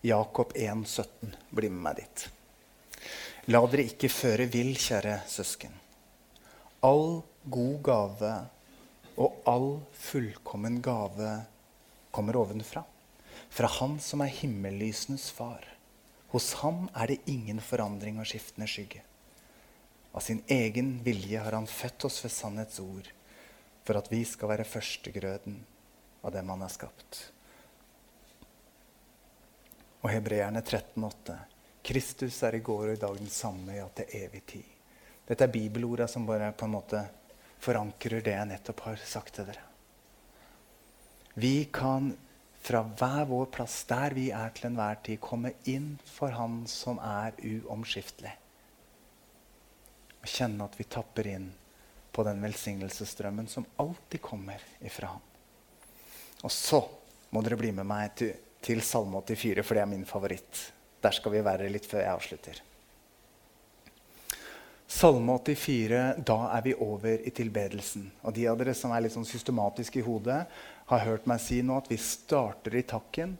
[0.00, 1.36] Jakob 1, 17.
[1.50, 2.24] Bli med meg dit.
[3.50, 5.72] La dere ikke føre vill, kjære søsken.
[6.86, 8.30] All god gave
[9.18, 9.66] og all
[9.98, 11.32] fullkommen gave
[12.14, 12.84] kommer ovenfra.
[13.50, 15.66] Fra Han som er himmellysenes far.
[16.30, 19.02] Hos ham er det ingen forandring og skiftende skygge.
[20.14, 23.10] Av sin egen vilje har han født oss ved sannhets ord,
[23.82, 25.58] for at vi skal være førstegrøden
[26.22, 27.24] av dem han har skapt
[30.02, 31.36] og Hebreerne 13,8.
[31.82, 34.74] Kristus er i går og i dag den samme, ja, til evig tid.
[35.28, 37.02] Dette er bibelorda som bare på en måte
[37.62, 39.64] forankrer det jeg nettopp har sagt til dere.
[41.38, 42.12] Vi kan
[42.62, 46.98] fra hver vår plass, der vi er til enhver tid, komme inn for Han som
[47.02, 48.34] er uomskiftelig.
[50.18, 51.48] Og kjenne at vi tapper inn
[52.12, 55.24] på den velsignelsesstrømmen som alltid kommer ifra Han.
[56.42, 56.82] Og så
[57.30, 58.34] må dere bli med meg til
[58.64, 60.64] til Salme 84, for det er min favoritt.
[61.02, 62.62] Der skal vi være litt før jeg avslutter.
[64.88, 68.06] Salme 84, da er vi over i tilbedelsen.
[68.24, 70.40] Og de av dere som er litt sånn systematiske i hodet,
[70.88, 73.36] har hørt meg si nå at vi starter i takken,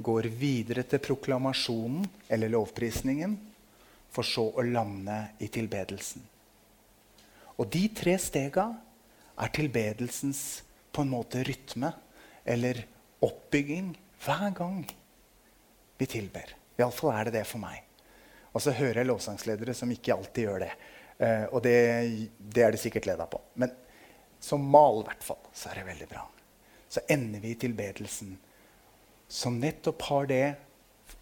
[0.00, 3.36] går videre til proklamasjonen eller lovprisningen,
[4.10, 6.24] for så å lande i tilbedelsen.
[7.60, 8.66] Og de tre stega
[9.38, 11.92] er tilbedelsens på en måte rytme
[12.42, 12.82] eller
[13.22, 13.92] oppbygging
[14.24, 14.82] hver gang
[16.00, 16.56] vi tilber.
[16.80, 17.84] Iallfall er det det for meg.
[18.50, 20.72] Og så hører jeg lovsangsledere som ikke alltid gjør det.
[21.20, 21.76] Eh, og det,
[22.38, 23.40] det, er det sikkert leda på.
[23.60, 23.72] Men
[24.40, 26.24] som mal, i hvert fall, så er det veldig bra.
[26.90, 28.34] Så ender vi i tilbedelsen
[29.30, 30.46] som nettopp har det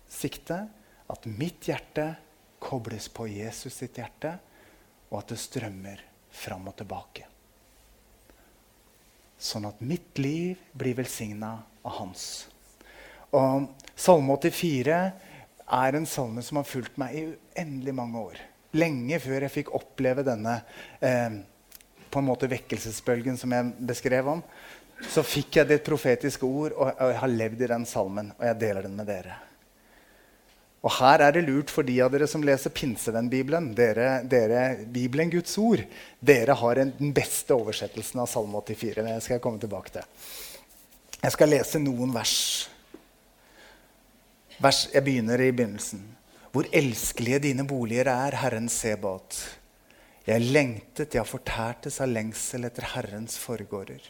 [0.09, 0.71] siktet
[1.13, 2.15] at mitt hjerte
[2.59, 4.33] kobles på Jesus sitt hjerte,
[5.11, 6.01] og at det strømmer
[6.33, 7.27] fram og tilbake.
[9.39, 11.53] Sånn at mitt liv blir velsigna
[11.85, 12.49] av hans.
[13.37, 14.99] Og Salme 84
[15.69, 18.39] er en salme som har fulgt meg i uendelig mange år.
[18.79, 20.61] Lenge før jeg fikk oppleve denne
[21.05, 21.41] eh,
[22.09, 24.43] på en måte vekkelsesbølgen som jeg beskrev om.
[25.09, 28.33] så fikk jeg det profetiske ord, og jeg har levd i den salmen.
[28.39, 29.37] Og jeg deler den med dere.
[30.83, 33.73] Og her er det lurt for de av dere som leser Pinsevennbibelen.
[33.79, 35.83] Dere, dere, Bibelen, Guds ord.
[36.19, 39.03] Dere har en, den beste oversettelsen av Salme 84.
[39.03, 40.07] Det skal jeg komme tilbake til.
[41.19, 42.37] Jeg skal lese noen vers.
[44.63, 46.03] Vers jeg begynner i begynnelsen.
[46.53, 49.37] Hvor elskelige dine boliger er, Herren Sebat.
[50.27, 54.03] Jeg lengtet, jeg fortærtes av lengsel etter Herrens forgårder.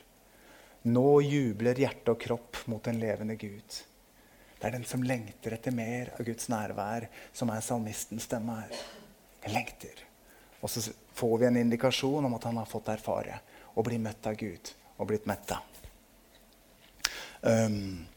[0.88, 3.78] Nå jubler hjerte og kropp mot den levende Gud.
[4.58, 8.82] Det er den som lengter etter mer av Guds nærvær, som er salmistens stemme her.
[9.44, 10.04] Jeg lengter.
[10.62, 10.82] Og så
[11.14, 13.38] får vi en indikasjon om at han har fått erfare
[13.76, 15.60] og bli møtt av Gud og blitt metta.
[17.42, 18.08] Um,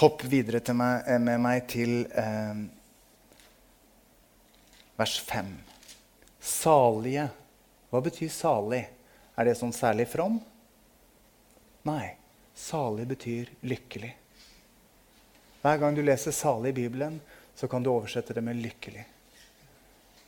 [0.00, 2.64] hopp videre meg, eh, med meg til eh,
[4.98, 5.54] vers 5.
[6.40, 7.28] Salige.
[7.90, 8.84] Hva betyr salig?
[9.36, 10.40] Er det sånn særlig from?
[11.86, 12.16] Nei.
[12.54, 14.12] Salig betyr lykkelig.
[15.64, 17.20] Hver gang du leser 'salig' i Bibelen,
[17.54, 19.04] så kan du oversette det med 'lykkelig'.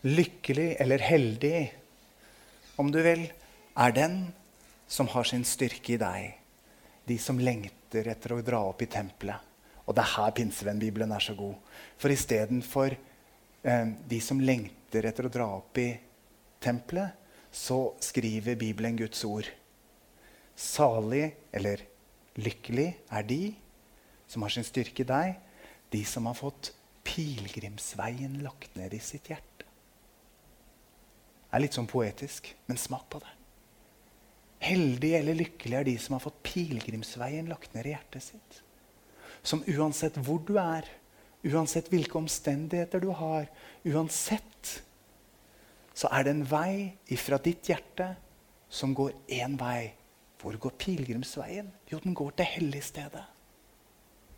[0.03, 1.73] Lykkelig eller heldig,
[2.77, 3.31] om du vil,
[3.77, 4.35] er den
[4.87, 6.39] som har sin styrke i deg.
[7.07, 9.39] De som lengter etter å dra opp i tempelet.
[9.87, 11.55] Og det er her Pinsevennbibelen er så god.
[11.99, 15.93] For istedenfor eh, de som lengter etter å dra opp i
[16.63, 17.15] tempelet,
[17.57, 19.47] så skriver Bibelen Guds ord.
[20.57, 21.85] Salig eller
[22.37, 23.55] lykkelig er de
[24.27, 25.37] som har sin styrke i deg,
[25.95, 26.73] de som har fått
[27.07, 29.65] pilegrimsveien lagt ned i sitt hjerte.
[31.47, 33.33] Det er litt sånn poetisk, men smak på det.
[34.67, 38.63] Heldige eller lykkelige er de som har fått pilegrimsveien lagt ned i hjertet sitt.
[39.43, 40.87] Som uansett hvor du er,
[41.47, 43.49] uansett hvilke omstendigheter du har,
[43.85, 44.83] uansett
[45.97, 46.73] så er det en vei
[47.15, 48.11] ifra ditt hjerte
[48.69, 49.95] som går én vei.
[50.37, 51.71] Hvor går pilegrimsveien?
[51.89, 53.25] Jo, den går til helligstedet.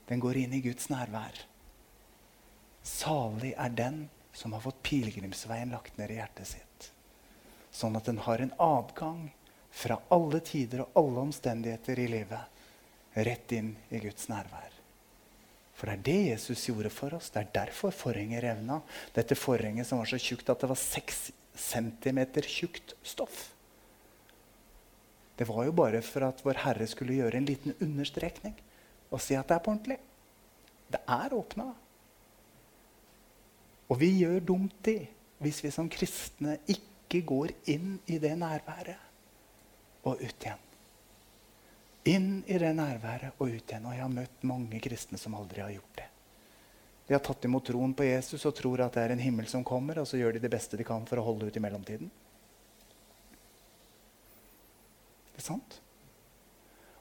[0.06, 1.40] Den går inn i Guds nærvær.
[2.86, 6.88] Salig er den som har fått pilegrimsveien lagt ned i hjertet sitt.
[7.74, 9.26] Sånn at den har en adgang
[9.74, 14.77] fra alle tider og alle omstendigheter i livet rett inn i Guds nærvær.
[15.78, 17.30] For det er det Jesus gjorde for oss.
[17.30, 18.80] Det er derfor forhenget revna.
[19.14, 23.52] Dette forhenget som var så tjukt at det var seks centimeter tjukt stoff.
[25.38, 28.56] Det var jo bare for at Vår Herre skulle gjøre en liten understrekning
[29.08, 30.00] og si at det er på ordentlig.
[30.90, 31.68] Det er åpna.
[33.88, 34.98] Og vi gjør dumt i
[35.38, 38.98] hvis vi som kristne ikke går inn i det nærværet
[40.02, 40.67] og ut igjen.
[42.08, 43.86] Inn i det nærværet og ut igjen.
[43.88, 46.06] Og jeg har møtt mange kristne som aldri har gjort det.
[47.08, 49.64] De har tatt imot troen på Jesus og tror at det er en himmel som
[49.64, 52.10] kommer, og så gjør de det beste de kan for å holde ut i mellomtiden.
[55.32, 55.78] Det er sant.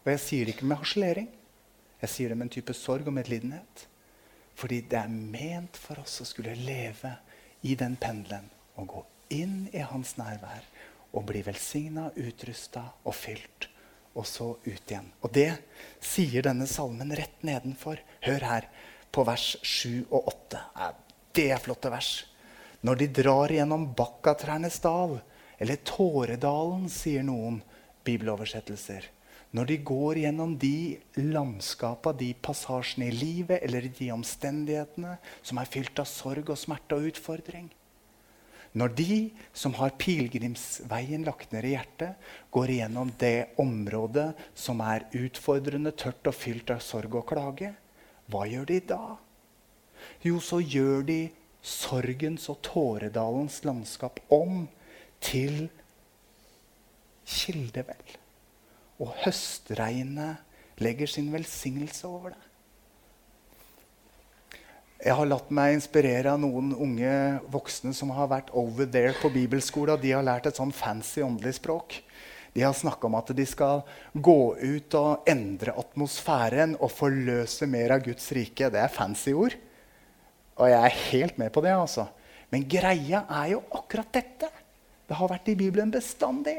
[0.05, 1.27] Og jeg sier det ikke med harselering.
[1.99, 3.87] Jeg sier det med en type sorg og medlidenhet.
[4.57, 7.11] Fordi det er ment for oss å skulle leve
[7.67, 9.03] i den pendelen og gå
[9.35, 10.63] inn i hans nærvær
[11.11, 13.67] og bli velsigna, utrusta og fylt.
[14.17, 15.11] Og så ut igjen.
[15.21, 15.51] Og det
[16.01, 18.01] sier denne salmen rett nedenfor.
[18.25, 18.69] Hør her
[19.13, 20.63] på vers 7 og 8.
[21.37, 22.11] Det er flotte vers.
[22.81, 25.19] Når de drar gjennom Bakkatrærnes dal,
[25.61, 27.61] eller Tåredalen, sier noen
[28.05, 29.11] bibeloversettelser
[29.55, 35.71] når de går gjennom de landskapa, de passasjene i livet eller de omstendighetene som er
[35.71, 37.69] fylt av sorg og smerte og utfordring.
[38.73, 39.17] Når de
[39.55, 42.17] som har pilegrimsveien lagt ned i hjertet,
[42.51, 47.73] går igjennom det området som er utfordrende, tørt og fylt av sorg og klage,
[48.27, 49.01] hva gjør de da?
[50.25, 51.19] Jo, så gjør de
[51.63, 54.65] sorgens og tåredalens landskap om
[55.23, 55.67] til
[57.27, 58.17] kildevel
[59.03, 62.46] og høstregnet legger sin velsignelse over det.
[64.97, 67.11] Jeg har latt meg inspirere av noen unge
[67.53, 69.99] voksne som har vært over there på bibelskolen.
[70.01, 71.99] De har lært et sånn fancy åndelig språk.
[72.55, 73.83] De har snakka om at de skal
[74.13, 78.71] gå ut og endre atmosfæren og forløse mer av Guds rike.
[78.73, 79.53] Det er fancy ord.
[80.57, 81.75] Og jeg er helt med på det.
[81.77, 82.07] altså.
[82.49, 84.49] Men greia er jo akkurat dette.
[85.07, 86.57] Det har vært i Bibelen bestandig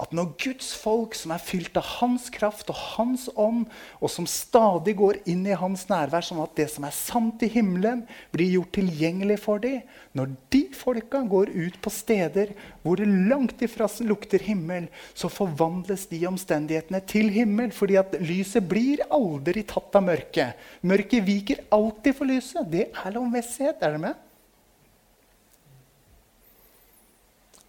[0.00, 3.66] at når Guds folk, som er fylt av hans kraft og hans ånd,
[4.00, 7.50] og som stadig går inn i hans nærvær, sånn at det som er sant i
[7.52, 9.82] himmelen, blir gjort tilgjengelig for dem
[10.16, 16.06] Når de folka går ut på steder hvor det langt ifra lukter himmel, så forvandles
[16.10, 17.72] de omstendighetene til himmel.
[17.72, 20.58] fordi at lyset blir aldri tatt av mørket.
[20.82, 22.68] Mørket viker alltid for lyset.
[22.68, 23.80] Det er lovmessighet.
[23.80, 24.31] Er dere med?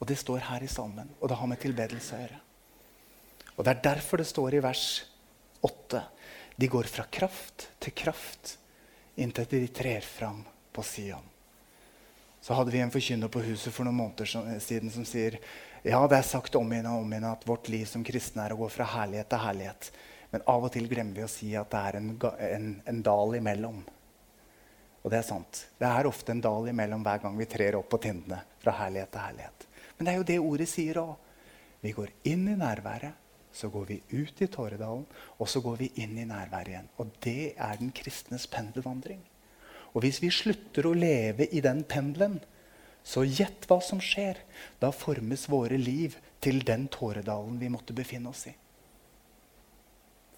[0.04, 2.39] Og det står her i salmen, og det har med tilbedelse å gjøre.
[3.54, 4.88] Og Det er derfor det står i vers
[5.64, 6.01] 8
[6.60, 8.58] de går fra kraft til kraft
[9.16, 10.41] inntil de trer fram
[10.74, 11.24] på Sion.
[12.41, 15.39] Så hadde vi en forkynner på huset for noen måneder siden som sier
[15.84, 18.54] ja, det er sagt om igjen og om igjen at vårt liv som kristne er
[18.56, 19.91] å gå fra herlighet til herlighet.
[20.36, 22.14] Men av og til glemmer vi å si at det er en,
[22.49, 23.80] en, en dal imellom.
[25.04, 25.66] Og det er sant.
[25.80, 29.12] Det er ofte en dal imellom hver gang vi trer opp på tindene fra herlighet
[29.16, 29.68] til herlighet.
[29.98, 31.14] Men det er jo det ordet sier òg.
[31.84, 33.20] Vi går inn i nærværet,
[33.54, 35.06] så går vi ut i Tåredalen,
[35.38, 36.89] og så går vi inn i nærværet igjen.
[36.98, 39.22] Og det er den kristnes pendelvandring.
[39.94, 42.39] Og hvis vi slutter å leve i den pendelen,
[43.04, 44.39] så gjett hva som skjer.
[44.82, 48.56] Da formes våre liv til den Tåredalen vi måtte befinne oss i.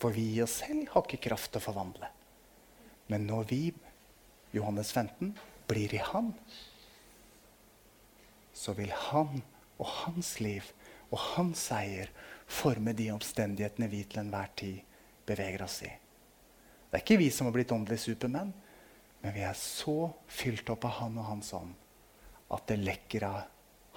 [0.02, 2.10] For vi i oss selv har ikke kraft til å forvandle.
[3.14, 3.62] Men når vi,
[4.56, 5.36] Johannes 15,
[5.70, 6.34] blir i Han,
[8.56, 9.42] så vil Han
[9.76, 10.64] og hans liv
[11.12, 12.12] og hans seier
[12.48, 14.80] forme de omstendighetene vi til enhver tid
[15.28, 15.90] beveger oss i.
[15.90, 18.54] Det er ikke vi som har blitt åndelige supermenn,
[19.22, 21.74] men vi er så fylt opp av Han og Hans ånd
[22.54, 23.40] at det lekker av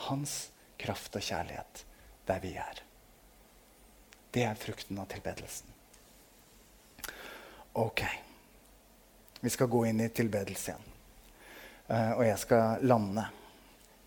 [0.08, 0.36] Hans
[0.80, 1.84] kraft og kjærlighet
[2.28, 2.80] der vi er.
[4.32, 5.68] Det er frukten av tilbedelsen.
[7.78, 8.02] Ok.
[9.40, 10.86] Vi skal gå inn i tilbedelse igjen.
[11.88, 13.24] Uh, og jeg skal lande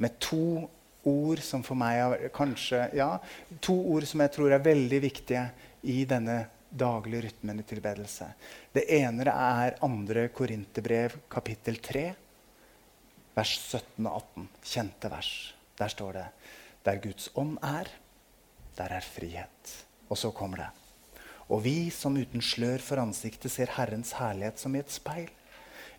[0.01, 0.69] med to
[1.07, 3.15] ord som for meg er kanskje Ja,
[3.61, 5.45] to ord som jeg tror er veldig viktige
[5.89, 8.27] i denne daglige rytmen i tilbedelse.
[8.73, 10.27] Det ene er 2.
[10.33, 12.03] Korinterbrev, kapittel 3,
[13.35, 14.47] vers 17 og 18.
[14.73, 15.31] Kjente vers.
[15.77, 16.27] Der står det
[16.85, 17.89] Der Guds ånd er,
[18.77, 19.73] der er frihet.
[20.09, 20.69] Og så kommer det.
[21.51, 25.29] Og vi som uten slør for ansiktet ser Herrens herlighet som i et speil,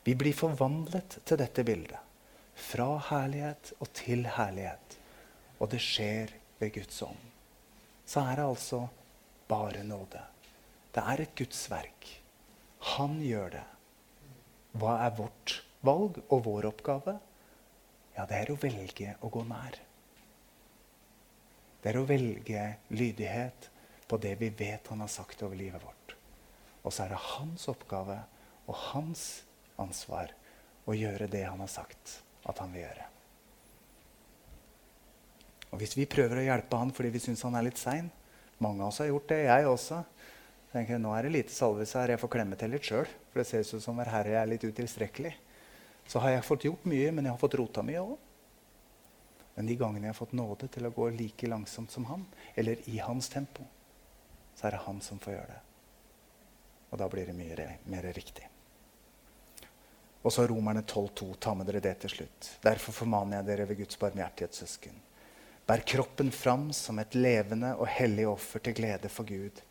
[0.05, 2.12] vi blir forvandlet til dette bildet.
[2.55, 4.99] Fra herlighet og til herlighet.
[5.61, 7.29] Og det skjer ved Guds ånd.
[8.07, 8.87] Så er det altså
[9.49, 10.21] bare nåde.
[10.93, 12.09] Det er et Guds verk.
[12.97, 13.67] Han gjør det.
[14.77, 17.17] Hva er vårt valg og vår oppgave?
[18.17, 19.79] Ja, det er å velge å gå nær.
[21.83, 23.69] Det er å velge lydighet
[24.09, 26.17] på det vi vet han har sagt over livet vårt.
[26.83, 28.19] Og så er det hans oppgave
[28.67, 29.25] og hans
[29.81, 30.35] ansvar
[30.87, 33.09] å gjøre det han har sagt at han vil gjøre.
[35.73, 38.11] Og Hvis vi prøver å hjelpe han fordi vi syns han er litt sein
[38.63, 39.97] Mange av oss har gjort det, jeg også.
[40.71, 43.09] Tenker, Nå er det lite salvelse her, jeg får klemme til litt sjøl.
[43.33, 45.33] For det ser ut som hver herre er litt utilstrekkelig.
[46.07, 48.15] Så har jeg fått gjort mye, men jeg har fått rota mye òg.
[49.57, 52.23] Men de gangene jeg har fått nåde til å gå like langsomt som han,
[52.55, 53.67] eller i hans tempo,
[54.55, 55.61] så er det han som får gjøre det.
[56.93, 58.52] Og da blir det mye mer riktig.
[60.23, 61.35] Og så Romerne 12,2.
[61.39, 62.51] Ta med dere det til slutt.
[62.63, 65.01] Derfor formaner jeg dere ved Guds barmhjertighet, søsken.
[65.67, 69.63] Bær kroppen fram som et levende og hellig offer til glede for Gud.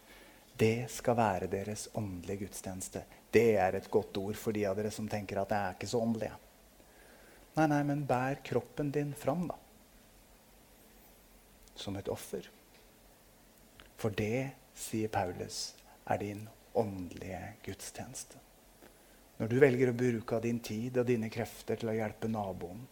[0.57, 3.03] Det skal være deres åndelige gudstjeneste.
[3.31, 5.91] Det er et godt ord for de av dere som tenker at jeg er ikke
[5.91, 6.31] så åndelig.
[7.55, 9.57] Nei, nei, men bær kroppen din fram, da.
[11.75, 12.47] Som et offer.
[13.99, 15.73] For det, sier Paulus,
[16.07, 18.39] er din åndelige gudstjeneste.
[19.41, 22.83] Når du velger å bruke av din tid og dine krefter til å hjelpe naboen,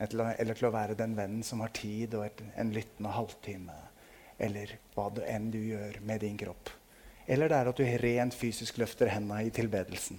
[0.00, 3.74] eller til å være den vennen som har tid og en lyttende halvtime,
[4.40, 6.72] eller hva det enn du gjør med din kropp,
[7.28, 10.16] eller det er at du rent fysisk løfter hendene i tilbedelsen,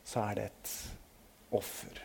[0.00, 0.72] så er det et
[1.60, 2.00] offer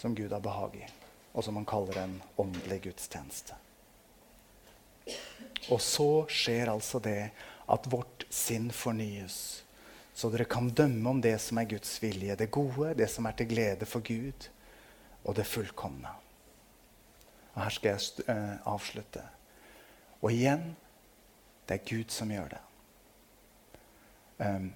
[0.00, 0.88] som Gud har behag i,
[1.36, 3.60] og som han kaller en åndelig gudstjeneste.
[5.68, 7.28] Og så skjer altså det
[7.68, 9.65] at vårt sinn fornyes
[10.16, 13.36] så dere kan dømme om det som er Guds vilje, det gode, det som er
[13.36, 14.48] til glede for Gud,
[15.26, 16.08] og det fullkomne.
[17.52, 19.20] Og Her skal jeg uh, avslutte.
[20.22, 20.70] Og igjen
[21.68, 22.62] det er Gud som gjør det.
[24.40, 24.72] Um,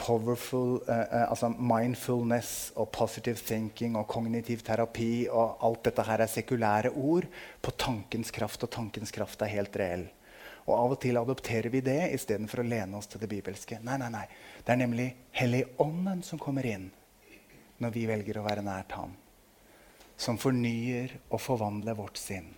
[0.00, 6.30] powerful, uh, altså mindfulness og positive thinking og kognitiv terapi og alt dette her er
[6.30, 7.28] sekulære ord
[7.60, 10.08] på tankens kraft, og tankens kraft er helt reell.
[10.64, 13.80] Og Av og til adopterer vi det istedenfor å lene oss til det bibelske.
[13.84, 14.24] Nei, nei, nei.
[14.64, 16.88] Det er nemlig Helligånden som kommer inn
[17.82, 19.12] når vi velger å være nært Ham.
[20.16, 22.52] Som fornyer og forvandler vårt sinn,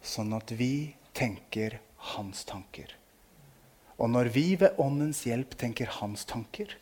[0.00, 1.78] sånn at vi tenker
[2.14, 2.96] Hans tanker.
[4.00, 6.72] Og når vi ved Åndens hjelp tenker Hans tanker,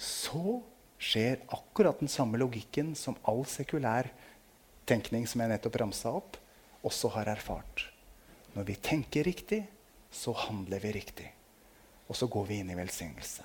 [0.00, 0.62] så
[0.98, 4.08] skjer akkurat den samme logikken som all sekulær
[4.88, 6.38] tenkning som jeg nettopp ramsa opp,
[6.86, 7.84] også har erfart.
[8.54, 9.62] Når vi tenker riktig,
[10.10, 11.28] så handler vi riktig.
[12.08, 13.44] Og så går vi inn i velsignelse.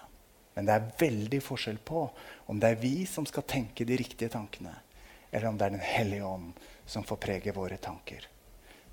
[0.54, 2.06] Men det er veldig forskjell på
[2.52, 4.74] om det er vi som skal tenke de riktige tankene,
[5.32, 6.52] eller om det er Den hellige ånd
[6.86, 8.28] som får prege våre tanker.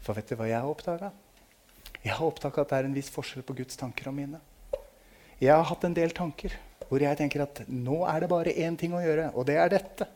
[0.01, 1.11] For vet du hva jeg har oppdaga?
[2.01, 4.41] Jeg har oppdaga at det er en viss forskjell på Guds tanker og mine.
[5.41, 6.57] Jeg har hatt en del tanker
[6.89, 9.69] hvor jeg tenker at nå er det bare én ting å gjøre, og det er
[9.71, 10.09] dette.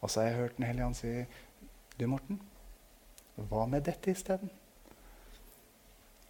[0.00, 1.12] Og så har jeg hørt Den hellige ånd si
[1.98, 2.40] Du, Morten,
[3.50, 4.50] hva med dette isteden?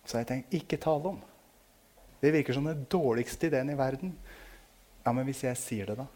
[0.09, 1.18] Så jeg tenkt ikke tale om.
[2.22, 4.14] Det virker som den dårligste ideen i verden.
[5.04, 6.06] Ja, men hvis jeg sier det, da?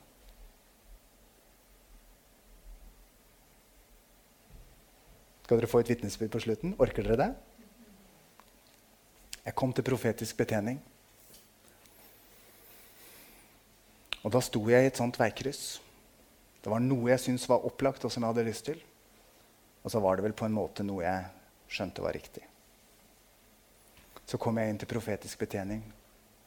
[5.45, 6.73] Skal dere få et vitnesbyrd på slutten?
[6.81, 7.29] Orker dere det?
[9.43, 10.79] Jeg kom til profetisk betjening.
[14.23, 15.81] Og da sto jeg i et sånt veikryss.
[16.63, 18.79] Det var noe jeg syntes var opplagt, og som jeg hadde lyst til.
[19.83, 21.29] Og så var det vel på en måte noe jeg
[21.75, 22.47] skjønte var riktig.
[24.27, 25.83] Så kom jeg inn til profetisk betjening,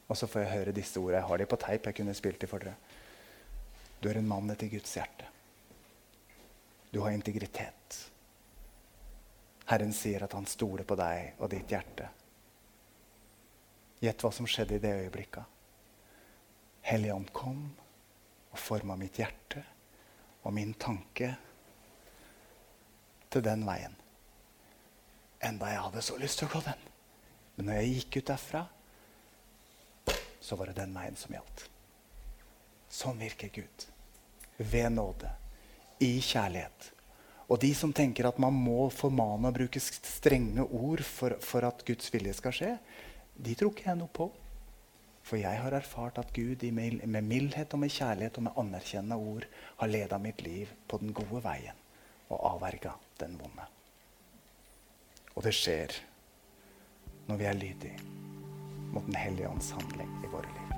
[0.07, 1.21] og så får jeg høre disse ordene.
[1.21, 1.85] Jeg har de på teip.
[1.85, 2.75] jeg kunne spilt de for dere.
[4.01, 5.25] Du er en mann etter Guds hjerte.
[6.91, 7.97] Du har integritet.
[9.65, 12.09] Herren sier at han stoler på deg og ditt hjerte.
[14.03, 15.43] Gjett hva som skjedde i det øyeblikket.
[16.85, 17.63] Helligånd kom
[18.51, 19.63] og forma mitt hjerte
[20.45, 21.31] og min tanke
[23.33, 23.95] til den veien.
[25.43, 26.84] Enda jeg hadde så lyst til å gå den.
[27.55, 28.63] Men når jeg gikk ut derfra,
[30.45, 31.65] så var det den veien som gjaldt.
[32.91, 33.87] Sånn virker Gud.
[34.57, 35.31] Ved nåde.
[36.03, 36.91] I kjærlighet.
[37.45, 41.83] Og de som tenker at man må formane og bruke strenge ord for, for at
[41.87, 42.71] Guds vilje skal skje,
[43.35, 44.29] de tror ikke jeg noe på.
[45.25, 49.47] For jeg har erfart at Gud med mildhet og med kjærlighet og med anerkjennende ord
[49.79, 51.81] har leda mitt liv på den gode veien
[52.29, 53.65] og avverga den vonde.
[55.35, 55.93] Og det skjer
[57.27, 57.97] når vi er lydige
[58.93, 60.74] mot Den hellige ånds handling i våre liv.